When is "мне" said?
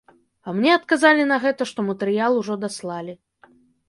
0.59-0.69